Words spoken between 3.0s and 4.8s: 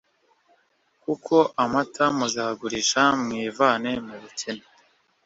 mwivane mu bukene